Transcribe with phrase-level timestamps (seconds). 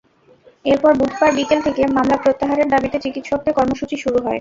[0.65, 4.39] এরপর বুধবার বিকেল থেকে মামলা প্রত্যাহারের দাবিতে চিকিৎসকদের কর্মসূচি শুরু হয়।